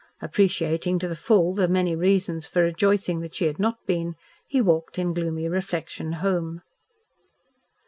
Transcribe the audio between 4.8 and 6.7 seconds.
in gloomy reflection home.